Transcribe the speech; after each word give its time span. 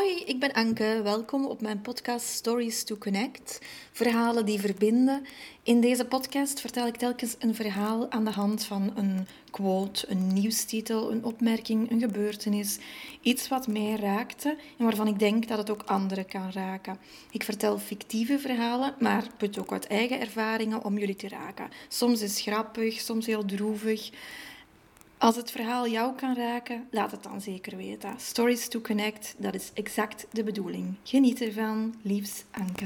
Hoi, 0.00 0.22
ik 0.24 0.40
ben 0.40 0.52
Anke. 0.52 1.00
Welkom 1.02 1.46
op 1.46 1.60
mijn 1.60 1.80
podcast 1.80 2.26
Stories 2.26 2.84
to 2.84 2.96
Connect. 2.96 3.58
Verhalen 3.92 4.46
die 4.46 4.60
verbinden. 4.60 5.26
In 5.62 5.80
deze 5.80 6.04
podcast 6.04 6.60
vertel 6.60 6.86
ik 6.86 6.96
telkens 6.96 7.36
een 7.38 7.54
verhaal 7.54 8.10
aan 8.10 8.24
de 8.24 8.30
hand 8.30 8.64
van 8.64 8.92
een 8.96 9.26
quote, 9.50 10.10
een 10.10 10.32
nieuwstitel, 10.32 11.12
een 11.12 11.24
opmerking, 11.24 11.90
een 11.90 12.00
gebeurtenis. 12.00 12.78
Iets 13.20 13.48
wat 13.48 13.66
mij 13.66 13.96
raakte 13.96 14.56
en 14.78 14.84
waarvan 14.84 15.06
ik 15.06 15.18
denk 15.18 15.48
dat 15.48 15.58
het 15.58 15.70
ook 15.70 15.82
anderen 15.82 16.26
kan 16.26 16.50
raken. 16.52 16.98
Ik 17.30 17.42
vertel 17.42 17.78
fictieve 17.78 18.38
verhalen, 18.38 18.94
maar 18.98 19.26
put 19.36 19.58
ook 19.58 19.72
uit 19.72 19.86
eigen 19.86 20.20
ervaringen 20.20 20.84
om 20.84 20.98
jullie 20.98 21.16
te 21.16 21.28
raken. 21.28 21.70
Soms 21.88 22.20
is 22.20 22.30
het 22.30 22.40
grappig, 22.40 23.00
soms 23.00 23.26
heel 23.26 23.44
droevig. 23.44 24.10
Als 25.20 25.36
het 25.36 25.50
verhaal 25.50 25.88
jou 25.88 26.14
kan 26.14 26.34
raken, 26.34 26.88
laat 26.90 27.10
het 27.10 27.22
dan 27.22 27.40
zeker 27.40 27.76
weten. 27.76 28.14
Stories 28.16 28.68
to 28.68 28.80
Connect, 28.80 29.34
dat 29.38 29.54
is 29.54 29.70
exact 29.74 30.26
de 30.30 30.44
bedoeling. 30.44 30.94
Geniet 31.02 31.40
ervan, 31.40 31.94
liefs 32.02 32.44
Anke. 32.50 32.84